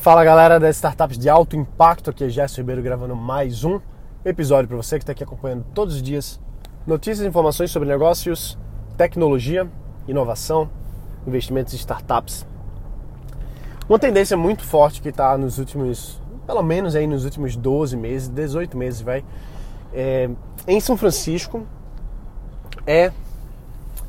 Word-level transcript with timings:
Fala 0.00 0.24
galera 0.24 0.58
das 0.58 0.76
startups 0.76 1.18
de 1.18 1.28
alto 1.28 1.54
impacto, 1.54 2.08
aqui 2.08 2.24
é 2.24 2.28
Gerson 2.30 2.62
Ribeiro 2.62 2.80
gravando 2.80 3.14
mais 3.14 3.64
um 3.64 3.78
episódio 4.24 4.66
para 4.66 4.78
você 4.78 4.96
que 4.96 5.02
está 5.02 5.12
aqui 5.12 5.22
acompanhando 5.22 5.62
todos 5.74 5.96
os 5.96 6.02
dias 6.02 6.40
notícias 6.86 7.20
e 7.20 7.28
informações 7.28 7.70
sobre 7.70 7.86
negócios, 7.86 8.56
tecnologia, 8.96 9.70
inovação, 10.08 10.70
investimentos 11.26 11.74
em 11.74 11.76
startups. 11.76 12.46
Uma 13.86 13.98
tendência 13.98 14.38
muito 14.38 14.64
forte 14.64 15.02
que 15.02 15.10
está 15.10 15.36
nos 15.36 15.58
últimos, 15.58 16.18
pelo 16.46 16.62
menos 16.62 16.96
aí 16.96 17.06
nos 17.06 17.26
últimos 17.26 17.54
12 17.54 17.94
meses, 17.94 18.26
18 18.26 18.78
meses, 18.78 19.02
vai, 19.02 19.22
é, 19.92 20.30
em 20.66 20.80
São 20.80 20.96
Francisco, 20.96 21.66
é, 22.86 23.12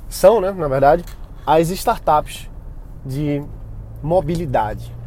são, 0.07 0.39
né, 0.39 0.51
na 0.51 0.69
verdade, 0.69 1.03
as 1.45 1.69
startups 1.69 2.49
de 3.05 3.43
mobilidade. 4.01 5.00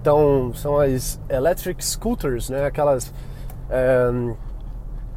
Então, 0.00 0.52
são 0.54 0.78
as 0.78 1.20
electric 1.28 1.84
scooters, 1.84 2.50
né? 2.50 2.66
Aquelas. 2.66 3.12
É, 3.70 4.10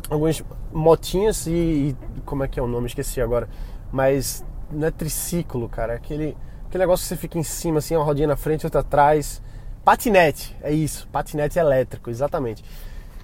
algumas 0.09 0.44
motinhas 0.72 1.48
e, 1.48 1.52
e, 1.52 1.95
Como 2.26 2.44
é 2.44 2.48
que 2.48 2.59
é 2.59 2.63
o 2.63 2.68
nome? 2.68 2.88
Esqueci 2.88 3.20
agora. 3.20 3.49
Mas 3.91 4.45
não 4.71 4.88
é 4.88 4.91
triciclo, 4.91 5.68
cara. 5.68 5.94
É 5.94 5.95
aquele, 5.95 6.38
aquele 6.68 6.84
negócio 6.84 7.04
que 7.04 7.09
você 7.09 7.18
fica 7.18 7.40
em 7.40 7.44
cima, 7.44 7.80
assim, 7.80 7.95
uma 7.95 8.05
rodinha 8.05 8.27
na 8.27 8.38
frente, 8.38 8.66
outra 8.66 8.82
atrás. 8.82 9.41
Patinete, 9.84 10.55
é 10.62 10.71
isso. 10.71 11.07
Patinete 11.07 11.57
elétrico, 11.57 12.09
exatamente. 12.09 12.63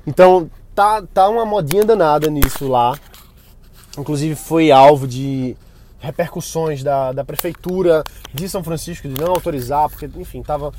Então, 0.08 0.49
tá, 0.73 1.03
tá 1.13 1.30
uma 1.30 1.45
modinha 1.45 1.85
danada 1.85 2.30
nisso 2.30 2.67
lá. 2.67 2.97
Inclusive, 3.97 4.35
foi 4.35 4.72
alvo 4.72 5.08
de 5.08 5.55
repercussões 5.99 6.83
da, 6.83 7.11
da 7.11 7.23
prefeitura 7.23 8.03
de 8.33 8.49
São 8.49 8.63
Francisco 8.63 9.08
de 9.08 9.22
não 9.22 9.30
autorizar, 9.30 9.88
porque, 9.88 10.09
enfim, 10.17 10.41
tava 10.41 10.73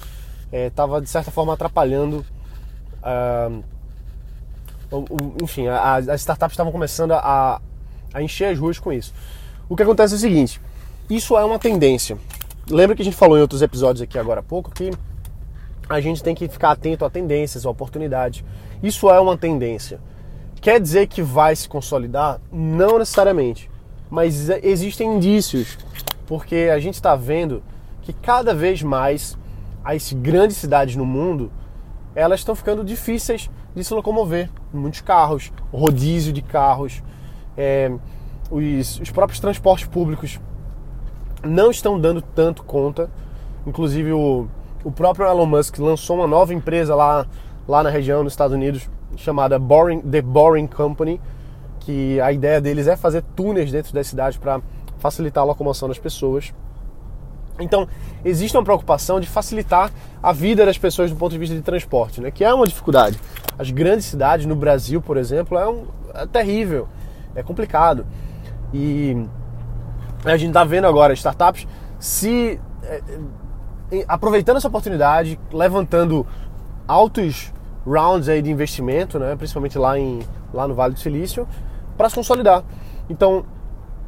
estava 0.53 0.98
é, 0.98 1.01
de 1.01 1.09
certa 1.09 1.30
forma 1.30 1.53
atrapalhando. 1.53 2.25
Uh, 3.02 3.62
o, 4.91 4.96
o, 4.99 5.37
enfim, 5.43 5.66
a, 5.66 5.95
as 5.95 6.21
startups 6.21 6.52
estavam 6.52 6.73
começando 6.73 7.13
a, 7.13 7.60
a 8.13 8.23
encher 8.23 8.46
as 8.46 8.59
ruas 8.59 8.79
com 8.79 8.93
isso. 8.93 9.13
O 9.68 9.77
que 9.77 9.83
acontece 9.83 10.15
é 10.15 10.16
o 10.16 10.21
seguinte: 10.21 10.60
isso 11.09 11.37
é 11.37 11.45
uma 11.45 11.59
tendência. 11.59 12.16
Lembra 12.71 12.96
que 12.96 13.02
a 13.02 13.05
gente 13.05 13.16
falou 13.16 13.37
em 13.37 13.41
outros 13.41 13.60
episódios 13.60 14.02
aqui 14.02 14.18
agora 14.18 14.41
há 14.41 14.43
pouco 14.43 14.71
que 14.71 14.91
a 15.88 16.01
gente 16.01 16.23
tem 16.23 16.35
que 16.35 16.49
ficar 16.49 16.71
atento 16.71 17.05
a 17.05 17.11
tendências, 17.11 17.66
a 17.66 17.71
oportunidades. 17.71 18.43
Isso 18.83 19.11
é 19.11 19.21
uma 19.21 19.37
tendência. 19.37 20.01
Quer 20.61 20.80
dizer 20.80 21.09
que 21.09 21.21
vai 21.21 21.55
se 21.55 21.68
consolidar? 21.68 22.40
Não 22.51 22.99
necessariamente. 22.99 23.71
Mas 24.11 24.49
existem 24.63 25.16
indícios, 25.16 25.77
porque 26.27 26.71
a 26.73 26.79
gente 26.79 26.95
está 26.95 27.15
vendo 27.15 27.63
que 28.02 28.13
cada 28.13 28.55
vez 28.55 28.83
mais 28.83 29.37
as 29.85 30.13
grandes 30.13 30.57
cidades 30.57 30.96
no 30.96 31.04
mundo, 31.04 31.52
elas 32.15 32.40
estão 32.40 32.54
ficando 32.54 32.82
difíceis 32.85 33.51
de 33.74 33.85
se 33.85 33.93
locomover. 33.93 34.51
Muitos 34.73 35.01
carros, 35.01 35.52
rodízio 35.73 36.32
de 36.32 36.40
carros, 36.40 37.02
é, 37.57 37.93
os, 38.51 39.01
os 39.01 39.10
próprios 39.10 39.40
transportes 39.40 39.87
públicos 39.87 40.40
não 41.45 41.71
estão 41.71 42.01
dando 42.01 42.23
tanto 42.23 42.65
conta. 42.65 43.10
Inclusive 43.66 44.12
o, 44.12 44.46
o 44.82 44.90
próprio 44.90 45.27
Elon 45.27 45.46
Musk 45.46 45.79
lançou 45.79 46.16
uma 46.16 46.27
nova 46.27 46.55
empresa 46.55 46.95
lá, 46.95 47.27
lá 47.66 47.82
na 47.82 47.90
região, 47.90 48.23
nos 48.23 48.32
Estados 48.32 48.55
Unidos, 48.55 48.88
chamada 49.16 49.59
Boring, 49.59 50.01
The 50.01 50.23
Boring 50.23 50.66
Company, 50.66 51.21
que 51.80 52.21
a 52.21 52.32
ideia 52.32 52.60
deles 52.60 52.87
é 52.87 52.96
fazer 52.96 53.23
túneis 53.35 53.71
dentro 53.71 53.93
das 53.93 54.07
cidades 54.07 54.38
para 54.38 54.60
facilitar 54.99 55.43
a 55.43 55.46
locomoção 55.46 55.88
das 55.88 55.99
pessoas. 55.99 56.55
Então, 57.59 57.88
existe 58.24 58.57
uma 58.57 58.65
preocupação 58.65 59.21
de 59.21 59.27
facilitar 59.27 59.91
a 60.23 60.33
vida 60.33 60.66
das 60.66 60.77
pessoas 60.77 61.10
do 61.10 61.16
ponto 61.16 61.33
de 61.33 61.38
vista 61.38 61.55
de 61.55 61.63
transporte, 61.63 62.21
né? 62.21 62.30
que 62.30 62.45
é 62.45 62.52
uma 62.52 62.66
dificuldade. 62.66 63.19
As 63.59 63.71
grandes 63.71 64.06
cidades, 64.06 64.47
no 64.47 64.56
Brasil, 64.56 65.00
por 65.00 65.16
exemplo, 65.16 65.56
é, 65.56 65.69
um, 65.69 65.87
é 66.15 66.27
terrível, 66.27 66.88
é 67.34 67.43
complicado. 67.43 68.05
E 68.73 69.25
a 70.25 70.37
gente 70.37 70.49
está 70.49 70.65
vendo 70.65 70.87
agora 70.87 71.12
startups 71.15 71.67
se 72.01 72.59
é, 72.83 73.01
aproveitando 74.09 74.57
essa 74.57 74.69
oportunidade, 74.69 75.39
levantando 75.53 76.27
altos 76.89 77.53
rounds 77.87 78.28
aí 78.28 78.43
de 78.43 78.51
investimento, 78.51 79.19
né? 79.19 79.37
principalmente 79.37 79.78
lá, 79.78 79.99
em, 79.99 80.21
lá 80.53 80.67
no 80.67 80.75
Vale 80.75 80.95
do 80.95 81.01
Silício, 81.01 81.47
para 81.97 82.09
se 82.09 82.15
consolidar. 82.17 82.65
Então, 83.09 83.45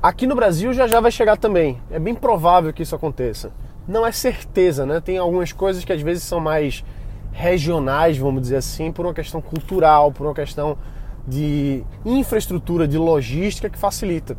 Aqui 0.06 0.25
no 0.25 0.37
Brasil 0.37 0.72
já 0.72 0.87
já 0.87 1.00
vai 1.00 1.11
chegar 1.11 1.37
também. 1.37 1.83
É 1.91 1.99
bem 1.99 2.15
provável 2.15 2.72
que 2.72 2.84
isso 2.84 2.94
aconteça. 2.94 3.50
Não 3.89 4.06
é 4.06 4.12
certeza, 4.12 4.87
né? 4.87 5.00
Tem 5.00 5.19
algumas 5.19 5.50
coisas 5.50 5.84
que 5.84 5.93
às 5.93 6.00
vezes 6.00 6.22
são 6.22 6.39
mais 6.39 6.84
regionais, 7.33 8.17
vamos 8.17 8.41
dizer 8.41 8.59
assim, 8.59 8.93
por 8.93 9.05
uma 9.05 9.12
questão 9.12 9.41
cultural, 9.41 10.12
por 10.12 10.25
uma 10.25 10.33
questão 10.33 10.78
de 11.27 11.83
infraestrutura, 12.05 12.87
de 12.87 12.97
logística 12.97 13.69
que 13.69 13.77
facilita. 13.77 14.37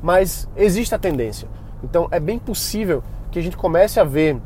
Mas 0.00 0.48
existe 0.56 0.94
a 0.94 0.98
tendência. 0.98 1.48
Então 1.82 2.06
é 2.12 2.20
bem 2.20 2.38
possível 2.38 3.02
que 3.32 3.38
a 3.40 3.42
gente 3.42 3.56
comece 3.56 3.98
a 3.98 4.04
ver 4.04 4.36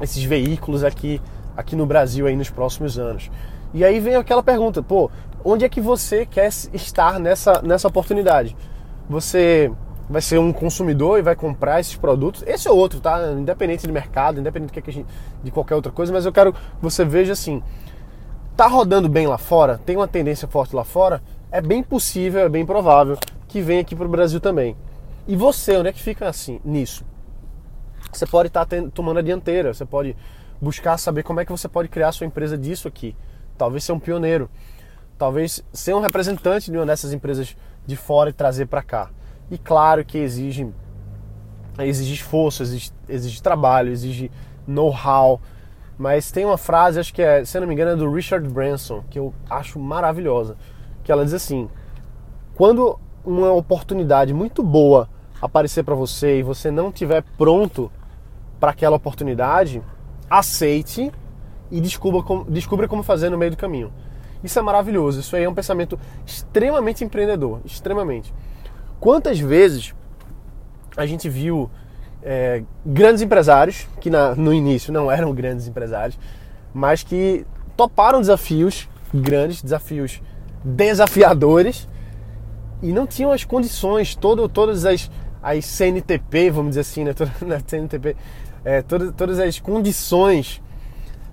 esses 0.00 0.24
veículos 0.24 0.82
aqui, 0.82 1.22
aqui 1.56 1.76
no 1.76 1.86
Brasil 1.86 2.26
aí 2.26 2.34
nos 2.34 2.50
próximos 2.50 2.98
anos. 2.98 3.30
E 3.72 3.84
aí 3.84 4.00
vem 4.00 4.16
aquela 4.16 4.42
pergunta, 4.42 4.82
pô, 4.82 5.08
onde 5.44 5.64
é 5.64 5.68
que 5.68 5.80
você 5.80 6.26
quer 6.26 6.48
estar 6.48 7.20
nessa, 7.20 7.62
nessa 7.62 7.86
oportunidade? 7.86 8.56
Você 9.12 9.70
vai 10.08 10.20
ser 10.20 10.38
um 10.38 10.52
consumidor 10.52 11.18
e 11.18 11.22
vai 11.22 11.36
comprar 11.36 11.78
esses 11.80 11.96
produtos. 11.96 12.42
Esse 12.46 12.66
é 12.66 12.70
outro, 12.70 13.00
tá? 13.00 13.32
Independente 13.32 13.86
de 13.86 13.92
mercado, 13.92 14.40
independente 14.40 15.06
de 15.42 15.50
qualquer 15.50 15.74
outra 15.74 15.92
coisa, 15.92 16.12
mas 16.12 16.26
eu 16.26 16.32
quero 16.32 16.52
que 16.52 16.60
você 16.80 17.04
veja 17.04 17.32
assim: 17.32 17.62
tá 18.56 18.66
rodando 18.66 19.08
bem 19.08 19.26
lá 19.26 19.38
fora, 19.38 19.78
tem 19.78 19.96
uma 19.96 20.08
tendência 20.08 20.48
forte 20.48 20.74
lá 20.74 20.84
fora, 20.84 21.22
é 21.50 21.60
bem 21.60 21.82
possível, 21.82 22.40
é 22.40 22.48
bem 22.48 22.66
provável 22.66 23.16
que 23.46 23.60
venha 23.60 23.82
aqui 23.82 23.94
para 23.94 24.06
o 24.06 24.10
Brasil 24.10 24.40
também. 24.40 24.76
E 25.28 25.36
você, 25.36 25.76
onde 25.76 25.88
é 25.88 25.92
que 25.92 26.02
fica 26.02 26.28
assim 26.28 26.60
nisso? 26.64 27.04
Você 28.12 28.26
pode 28.26 28.48
estar 28.48 28.66
tá 28.66 28.76
tomando 28.92 29.18
a 29.18 29.22
dianteira, 29.22 29.72
você 29.72 29.84
pode 29.84 30.16
buscar 30.60 30.98
saber 30.98 31.22
como 31.22 31.40
é 31.40 31.44
que 31.44 31.52
você 31.52 31.68
pode 31.68 31.88
criar 31.88 32.12
sua 32.12 32.26
empresa 32.26 32.58
disso 32.58 32.88
aqui. 32.88 33.14
Talvez 33.56 33.84
ser 33.84 33.92
um 33.92 33.98
pioneiro, 33.98 34.50
talvez 35.18 35.64
ser 35.72 35.94
um 35.94 36.00
representante 36.00 36.70
de 36.70 36.76
uma 36.76 36.86
dessas 36.86 37.12
empresas 37.12 37.56
de 37.86 37.96
fora 37.96 38.30
e 38.30 38.32
trazer 38.32 38.66
para 38.66 38.82
cá. 38.82 39.10
E 39.50 39.58
claro 39.58 40.04
que 40.04 40.18
exige, 40.18 40.68
exige 41.78 42.14
esforço, 42.14 42.62
exige, 42.62 42.90
exige 43.08 43.42
trabalho, 43.42 43.90
exige 43.90 44.30
know-how. 44.66 45.40
Mas 45.98 46.30
tem 46.30 46.44
uma 46.44 46.58
frase, 46.58 46.98
acho 46.98 47.12
que 47.12 47.22
é, 47.22 47.44
se 47.44 47.58
não 47.60 47.66
me 47.66 47.74
engano, 47.74 47.92
é 47.92 47.96
do 47.96 48.10
Richard 48.10 48.48
Branson, 48.48 49.04
que 49.10 49.18
eu 49.18 49.34
acho 49.48 49.78
maravilhosa. 49.78 50.56
Que 51.04 51.12
ela 51.12 51.24
diz 51.24 51.34
assim: 51.34 51.68
quando 52.54 52.98
uma 53.24 53.52
oportunidade 53.52 54.32
muito 54.32 54.62
boa 54.62 55.08
aparecer 55.40 55.82
para 55.82 55.94
você 55.94 56.38
e 56.38 56.42
você 56.42 56.70
não 56.70 56.92
tiver 56.92 57.22
pronto 57.36 57.90
para 58.60 58.70
aquela 58.70 58.96
oportunidade, 58.96 59.82
aceite 60.30 61.12
e 61.70 61.80
descubra 61.80 62.22
como, 62.22 62.44
descubra 62.44 62.86
como 62.86 63.02
fazer 63.02 63.28
no 63.28 63.36
meio 63.36 63.50
do 63.50 63.56
caminho. 63.56 63.92
Isso 64.42 64.58
é 64.58 64.62
maravilhoso. 64.62 65.20
Isso 65.20 65.36
aí 65.36 65.44
é 65.44 65.48
um 65.48 65.54
pensamento 65.54 65.98
extremamente 66.26 67.04
empreendedor, 67.04 67.60
extremamente. 67.64 68.32
Quantas 69.00 69.38
vezes 69.38 69.94
a 70.96 71.06
gente 71.06 71.28
viu 71.28 71.70
é, 72.22 72.62
grandes 72.84 73.22
empresários 73.22 73.88
que 74.00 74.08
na, 74.08 74.34
no 74.34 74.52
início 74.52 74.92
não 74.92 75.10
eram 75.10 75.34
grandes 75.34 75.66
empresários, 75.66 76.18
mas 76.72 77.02
que 77.02 77.44
toparam 77.76 78.20
desafios 78.20 78.88
grandes, 79.12 79.62
desafios 79.62 80.22
desafiadores 80.64 81.88
e 82.82 82.92
não 82.92 83.06
tinham 83.06 83.32
as 83.32 83.44
condições, 83.44 84.14
todo, 84.14 84.48
todas 84.48 84.84
as, 84.84 85.10
as 85.42 85.64
CNTP, 85.64 86.50
vamos 86.50 86.70
dizer 86.70 86.80
assim, 86.80 87.04
né? 87.04 87.12
Toda, 87.12 87.32
né? 87.44 87.60
CNTP, 87.66 88.16
é, 88.64 88.82
todas, 88.82 89.12
todas 89.14 89.38
as 89.38 89.58
condições 89.60 90.62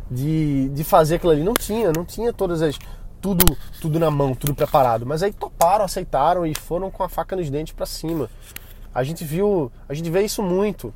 de, 0.10 0.70
de 0.70 0.84
fazer 0.84 1.16
aquilo 1.16 1.32
ali. 1.32 1.44
Não 1.44 1.54
tinha, 1.54 1.92
não 1.96 2.06
tinha 2.06 2.34
todas 2.34 2.62
as, 2.62 2.78
tudo, 3.22 3.58
tudo 3.82 4.00
na 4.00 4.10
mão, 4.10 4.34
tudo 4.34 4.54
preparado. 4.54 5.06
Mas 5.06 5.24
aí 5.24 5.32
toparam, 5.32 5.86
aceitaram 5.86 6.46
e 6.46 6.56
foram 6.56 6.90
com 6.90 7.04
a 7.04 7.10
faca 7.10 7.36
nos 7.36 7.50
dentes 7.50 7.74
para 7.74 7.86
cima. 7.86 8.30
A 8.94 9.04
gente 9.04 9.24
viu, 9.24 9.72
a 9.88 9.94
gente 9.94 10.10
vê 10.10 10.22
isso 10.22 10.42
muito. 10.42 10.94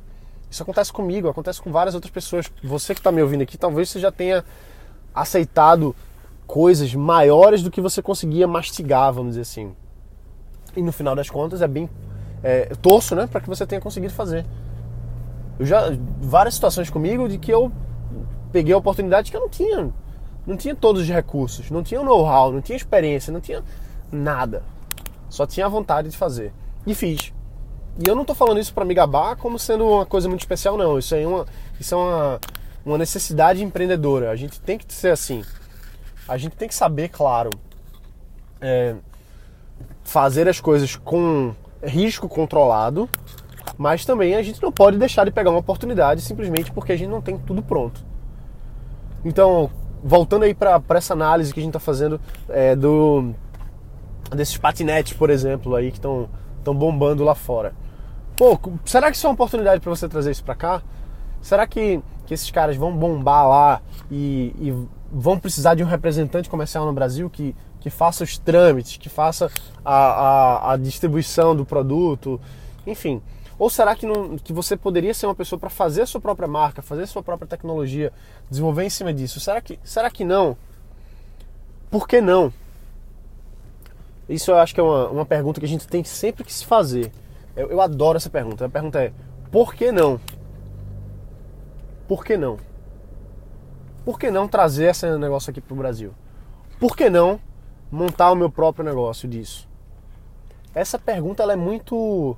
Isso 0.50 0.62
acontece 0.62 0.92
comigo, 0.92 1.28
acontece 1.28 1.60
com 1.60 1.70
várias 1.70 1.94
outras 1.94 2.12
pessoas. 2.12 2.50
Você 2.62 2.94
que 2.94 3.00
está 3.00 3.10
me 3.10 3.22
ouvindo 3.22 3.42
aqui, 3.42 3.58
talvez 3.58 3.90
você 3.90 3.98
já 3.98 4.12
tenha 4.12 4.44
aceitado 5.14 5.94
coisas 6.46 6.94
maiores 6.94 7.62
do 7.62 7.70
que 7.70 7.80
você 7.80 8.02
conseguia 8.02 8.46
mastigar, 8.46 9.12
vamos 9.12 9.30
dizer 9.30 9.42
assim. 9.42 9.74
E 10.76 10.82
no 10.82 10.92
final 10.92 11.14
das 11.14 11.30
contas 11.30 11.62
é 11.62 11.68
bem 11.68 11.88
é, 12.42 12.66
torço, 12.82 13.14
né, 13.14 13.26
para 13.26 13.40
que 13.40 13.48
você 13.48 13.66
tenha 13.66 13.80
conseguido 13.80 14.12
fazer. 14.12 14.44
Eu 15.58 15.64
já 15.64 15.82
várias 16.20 16.54
situações 16.54 16.90
comigo 16.90 17.28
de 17.28 17.38
que 17.38 17.52
eu 17.52 17.70
peguei 18.52 18.74
a 18.74 18.78
oportunidade 18.78 19.30
que 19.30 19.36
eu 19.36 19.40
não 19.40 19.48
tinha 19.48 19.92
não 20.46 20.56
tinha 20.56 20.74
todos 20.74 21.02
os 21.02 21.08
recursos, 21.08 21.70
não 21.70 21.82
tinha 21.82 22.02
know-how, 22.02 22.52
não 22.52 22.60
tinha 22.60 22.76
experiência, 22.76 23.32
não 23.32 23.40
tinha 23.40 23.62
nada. 24.10 24.62
Só 25.28 25.46
tinha 25.46 25.66
a 25.66 25.68
vontade 25.68 26.10
de 26.10 26.16
fazer. 26.16 26.52
E 26.86 26.94
fiz. 26.94 27.32
E 27.98 28.08
eu 28.08 28.14
não 28.14 28.22
estou 28.22 28.36
falando 28.36 28.60
isso 28.60 28.74
para 28.74 28.84
me 28.84 28.92
gabar 28.92 29.36
como 29.36 29.58
sendo 29.58 29.86
uma 29.86 30.04
coisa 30.04 30.28
muito 30.28 30.40
especial, 30.40 30.76
não. 30.76 30.98
Isso 30.98 31.14
é 31.14 31.26
uma, 31.26 31.46
isso 31.80 31.94
é 31.94 31.98
uma, 31.98 32.40
uma 32.84 32.98
necessidade 32.98 33.62
empreendedora. 33.62 34.30
A 34.30 34.36
gente 34.36 34.60
tem 34.60 34.76
que 34.76 34.92
ser 34.92 35.10
assim. 35.10 35.44
A 36.28 36.36
gente 36.36 36.56
tem 36.56 36.68
que 36.68 36.74
saber, 36.74 37.08
claro, 37.08 37.50
é, 38.60 38.96
fazer 40.02 40.48
as 40.48 40.60
coisas 40.60 40.96
com 40.96 41.54
risco 41.82 42.28
controlado, 42.28 43.08
mas 43.76 44.04
também 44.04 44.34
a 44.34 44.42
gente 44.42 44.62
não 44.62 44.72
pode 44.72 44.98
deixar 44.98 45.24
de 45.24 45.30
pegar 45.30 45.50
uma 45.50 45.58
oportunidade 45.58 46.20
simplesmente 46.20 46.72
porque 46.72 46.92
a 46.92 46.96
gente 46.96 47.08
não 47.08 47.20
tem 47.20 47.38
tudo 47.38 47.62
pronto. 47.62 48.04
Então, 49.24 49.70
voltando 50.04 50.42
aí 50.42 50.54
para 50.54 50.82
essa 50.90 51.14
análise 51.14 51.52
que 51.52 51.58
a 51.58 51.62
gente 51.62 51.70
está 51.70 51.80
fazendo 51.80 52.20
é, 52.50 52.76
do 52.76 53.32
desses 54.30 54.58
patinetes, 54.58 55.14
por 55.14 55.30
exemplo, 55.30 55.74
aí 55.74 55.90
que 55.90 55.98
estão 55.98 56.28
bombando 56.74 57.24
lá 57.24 57.34
fora. 57.34 57.72
Pô, 58.36 58.58
será 58.84 59.10
que 59.10 59.16
isso 59.16 59.26
é 59.26 59.30
uma 59.30 59.34
oportunidade 59.34 59.80
para 59.80 59.90
você 59.90 60.08
trazer 60.08 60.32
isso 60.32 60.44
para 60.44 60.54
cá? 60.54 60.82
Será 61.40 61.66
que, 61.66 62.02
que 62.26 62.34
esses 62.34 62.50
caras 62.50 62.76
vão 62.76 62.96
bombar 62.96 63.46
lá 63.46 63.82
e, 64.10 64.54
e 64.58 64.88
vão 65.12 65.38
precisar 65.38 65.74
de 65.74 65.84
um 65.84 65.86
representante 65.86 66.48
comercial 66.48 66.84
no 66.84 66.92
Brasil 66.92 67.30
que, 67.30 67.54
que 67.80 67.90
faça 67.90 68.24
os 68.24 68.36
trâmites, 68.36 68.96
que 68.96 69.08
faça 69.08 69.50
a, 69.84 69.94
a, 69.94 70.72
a 70.72 70.76
distribuição 70.76 71.54
do 71.54 71.64
produto, 71.64 72.40
enfim. 72.86 73.22
Ou 73.58 73.70
será 73.70 73.94
que, 73.94 74.04
não, 74.06 74.36
que 74.36 74.52
você 74.52 74.76
poderia 74.76 75.14
ser 75.14 75.26
uma 75.26 75.34
pessoa 75.34 75.58
para 75.58 75.70
fazer 75.70 76.02
a 76.02 76.06
sua 76.06 76.20
própria 76.20 76.48
marca, 76.48 76.82
fazer 76.82 77.02
a 77.02 77.06
sua 77.06 77.22
própria 77.22 77.48
tecnologia, 77.48 78.12
desenvolver 78.50 78.84
em 78.84 78.90
cima 78.90 79.12
disso? 79.12 79.38
Será 79.40 79.60
que, 79.60 79.78
será 79.84 80.10
que 80.10 80.24
não? 80.24 80.56
Por 81.90 82.08
que 82.08 82.20
não? 82.20 82.52
Isso 84.28 84.50
eu 84.50 84.56
acho 84.56 84.74
que 84.74 84.80
é 84.80 84.82
uma, 84.82 85.08
uma 85.08 85.26
pergunta 85.26 85.60
que 85.60 85.66
a 85.66 85.68
gente 85.68 85.86
tem 85.86 86.02
sempre 86.02 86.42
que 86.42 86.52
se 86.52 86.64
fazer. 86.64 87.12
Eu, 87.54 87.70
eu 87.70 87.80
adoro 87.80 88.16
essa 88.16 88.30
pergunta. 88.30 88.64
A 88.64 88.68
pergunta 88.68 89.02
é: 89.02 89.12
por 89.52 89.74
que 89.74 89.92
não? 89.92 90.20
Por 92.08 92.24
que 92.24 92.36
não? 92.36 92.58
por 94.04 94.18
que 94.18 94.30
não 94.30 94.46
trazer 94.46 94.90
esse 94.90 95.10
negócio 95.16 95.50
aqui 95.50 95.60
para 95.60 95.72
o 95.72 95.76
Brasil? 95.76 96.12
Por 96.78 96.94
que 96.94 97.08
não 97.08 97.40
montar 97.90 98.30
o 98.30 98.36
meu 98.36 98.50
próprio 98.50 98.84
negócio 98.84 99.26
disso? 99.26 99.66
Essa 100.74 100.98
pergunta 100.98 101.42
ela 101.42 101.54
é 101.54 101.56
muito. 101.56 102.36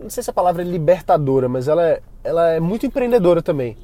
Não 0.00 0.10
sei 0.10 0.22
se 0.22 0.30
a 0.30 0.32
palavra 0.32 0.62
é 0.62 0.64
libertadora, 0.64 1.48
mas 1.48 1.68
ela 1.68 1.84
é, 1.84 2.02
ela 2.22 2.48
é 2.50 2.60
muito 2.60 2.86
empreendedora 2.86 3.42
também. 3.42 3.76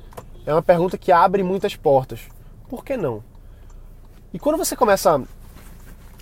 É 0.45 0.53
uma 0.53 0.63
pergunta 0.63 0.99
que 0.99 1.13
abre 1.13 1.43
muitas 1.43 1.77
portas. 1.77 2.21
Por 2.69 2.85
que 2.85 2.97
não? 2.97 3.23
E 4.33 4.39
quando 4.39 4.57
você 4.57 4.75
começa 4.75 5.23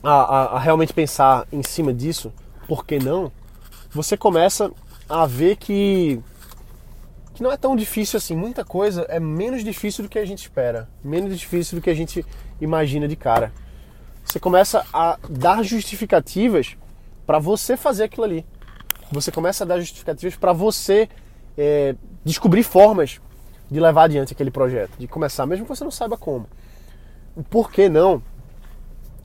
a, 0.03 0.11
a, 0.11 0.45
a 0.57 0.59
realmente 0.59 0.93
pensar 0.93 1.47
em 1.53 1.63
cima 1.63 1.93
disso, 1.93 2.33
por 2.67 2.85
que 2.85 2.99
não? 2.99 3.33
Você 3.91 4.17
começa 4.17 4.71
a 5.09 5.27
ver 5.27 5.57
que 5.57 6.23
que 7.35 7.43
não 7.43 7.51
é 7.51 7.57
tão 7.57 7.75
difícil 7.75 8.19
assim. 8.19 8.37
Muita 8.37 8.65
coisa 8.65 9.07
é 9.09 9.19
menos 9.19 9.65
difícil 9.65 10.05
do 10.05 10.11
que 10.11 10.19
a 10.19 10.25
gente 10.27 10.43
espera, 10.43 10.89
menos 11.03 11.39
difícil 11.39 11.79
do 11.79 11.83
que 11.83 11.89
a 11.89 11.95
gente 11.95 12.25
imagina 12.61 13.09
de 13.09 13.17
cara. 13.17 13.51
Você 14.23 14.39
começa 14.39 14.85
a 14.93 15.19
dar 15.29 15.63
justificativas 15.63 16.77
para 17.27 17.39
você 17.39 17.77
fazer 17.77 18.05
aquilo 18.05 18.25
ali. 18.25 18.47
Você 19.11 19.33
começa 19.33 19.65
a 19.65 19.67
dar 19.67 19.81
justificativas 19.81 20.37
para 20.37 20.53
você 20.53 21.09
é, 21.57 21.95
descobrir 22.25 22.63
formas 22.63 23.21
de 23.71 23.81
levar 23.81 24.05
adiante 24.05 24.33
aquele 24.33 24.51
projeto, 24.51 24.93
de 24.99 25.07
começar, 25.07 25.47
mesmo 25.47 25.65
que 25.65 25.69
você 25.69 25.85
não 25.85 25.91
saiba 25.91 26.17
como. 26.17 26.47
O 27.37 27.43
porquê 27.43 27.89
não 27.89 28.23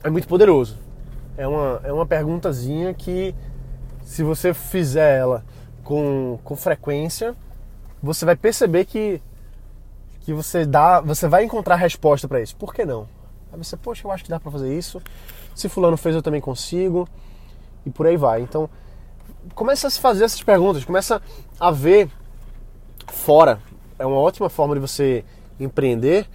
é 0.02 0.10
muito 0.10 0.28
poderoso. 0.28 0.78
É 1.36 1.46
uma, 1.46 1.80
é 1.84 1.92
uma 1.92 2.06
perguntazinha 2.06 2.94
que, 2.94 3.34
se 4.02 4.22
você 4.22 4.54
fizer 4.54 5.18
ela 5.18 5.44
com, 5.84 6.38
com 6.42 6.56
frequência, 6.56 7.34
você 8.02 8.24
vai 8.24 8.36
perceber 8.36 8.84
que 8.84 9.20
que 10.26 10.32
você 10.32 10.66
dá, 10.66 11.00
você 11.00 11.28
vai 11.28 11.44
encontrar 11.44 11.76
resposta 11.76 12.26
para 12.26 12.40
isso. 12.40 12.56
Por 12.56 12.74
que 12.74 12.84
não? 12.84 13.06
Aí 13.52 13.58
você, 13.58 13.76
poxa, 13.76 14.04
eu 14.04 14.10
acho 14.10 14.24
que 14.24 14.30
dá 14.30 14.40
para 14.40 14.50
fazer 14.50 14.76
isso. 14.76 15.00
Se 15.54 15.68
fulano 15.68 15.96
fez, 15.96 16.16
eu 16.16 16.22
também 16.22 16.40
consigo. 16.40 17.08
E 17.86 17.90
por 17.90 18.08
aí 18.08 18.16
vai. 18.16 18.42
Então, 18.42 18.68
começa 19.54 19.86
a 19.86 19.90
se 19.90 20.00
fazer 20.00 20.24
essas 20.24 20.42
perguntas, 20.42 20.84
começa 20.84 21.20
a 21.58 21.70
ver 21.70 22.10
fora. 23.06 23.60
É 23.98 24.04
uma 24.04 24.16
ótima 24.16 24.48
forma 24.48 24.74
de 24.74 24.80
você 24.80 25.24
empreender, 25.58 26.28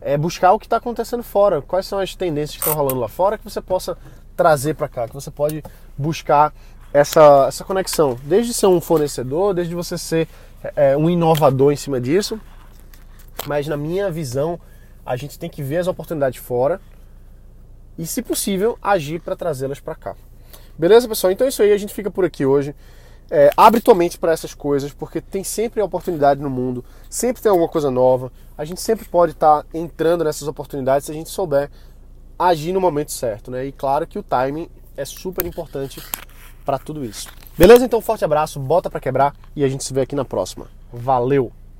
é 0.00 0.16
buscar 0.16 0.52
o 0.52 0.58
que 0.58 0.66
está 0.66 0.76
acontecendo 0.76 1.22
fora. 1.22 1.60
Quais 1.62 1.86
são 1.86 1.98
as 1.98 2.14
tendências 2.14 2.56
que 2.56 2.62
estão 2.62 2.74
rolando 2.74 3.00
lá 3.00 3.08
fora 3.08 3.38
que 3.38 3.44
você 3.44 3.60
possa 3.60 3.96
trazer 4.36 4.74
para 4.74 4.88
cá, 4.88 5.08
que 5.08 5.14
você 5.14 5.30
pode 5.30 5.62
buscar 5.96 6.52
essa, 6.92 7.46
essa 7.48 7.64
conexão. 7.64 8.18
Desde 8.24 8.52
ser 8.52 8.66
um 8.66 8.80
fornecedor, 8.80 9.54
desde 9.54 9.74
você 9.74 9.96
ser 9.96 10.28
é, 10.76 10.96
um 10.96 11.08
inovador 11.08 11.72
em 11.72 11.76
cima 11.76 12.00
disso, 12.00 12.40
mas 13.46 13.66
na 13.66 13.76
minha 13.76 14.10
visão, 14.10 14.60
a 15.04 15.16
gente 15.16 15.38
tem 15.38 15.50
que 15.50 15.62
ver 15.62 15.78
as 15.78 15.86
oportunidades 15.86 16.40
fora 16.40 16.80
e, 17.98 18.06
se 18.06 18.22
possível, 18.22 18.78
agir 18.80 19.20
para 19.20 19.36
trazê-las 19.36 19.80
para 19.80 19.94
cá. 19.94 20.16
Beleza, 20.78 21.08
pessoal? 21.08 21.32
Então 21.32 21.46
é 21.46 21.48
isso 21.48 21.62
aí, 21.62 21.72
a 21.72 21.76
gente 21.76 21.94
fica 21.94 22.10
por 22.10 22.24
aqui 22.24 22.44
hoje. 22.44 22.74
É, 23.30 23.50
abre 23.56 23.80
tua 23.80 23.94
mente 23.94 24.18
para 24.18 24.32
essas 24.32 24.52
coisas, 24.52 24.92
porque 24.92 25.20
tem 25.20 25.42
sempre 25.42 25.80
oportunidade 25.80 26.40
no 26.40 26.50
mundo, 26.50 26.84
sempre 27.08 27.42
tem 27.42 27.50
alguma 27.50 27.68
coisa 27.68 27.90
nova. 27.90 28.30
A 28.58 28.64
gente 28.64 28.80
sempre 28.80 29.06
pode 29.06 29.32
estar 29.32 29.62
tá 29.62 29.68
entrando 29.72 30.22
nessas 30.22 30.46
oportunidades 30.46 31.06
se 31.06 31.10
a 31.10 31.14
gente 31.14 31.30
souber 31.30 31.70
agir 32.38 32.72
no 32.72 32.80
momento 32.80 33.12
certo, 33.12 33.50
né? 33.50 33.64
E 33.64 33.72
claro 33.72 34.06
que 34.06 34.18
o 34.18 34.22
timing 34.22 34.68
é 34.96 35.04
super 35.04 35.46
importante 35.46 36.02
para 36.64 36.78
tudo 36.78 37.04
isso. 37.04 37.28
Beleza? 37.56 37.84
Então, 37.84 38.00
forte 38.00 38.24
abraço, 38.24 38.58
bota 38.58 38.90
para 38.90 39.00
quebrar 39.00 39.34
e 39.54 39.64
a 39.64 39.68
gente 39.68 39.84
se 39.84 39.92
vê 39.92 40.02
aqui 40.02 40.14
na 40.14 40.24
próxima. 40.24 40.66
Valeu! 40.92 41.52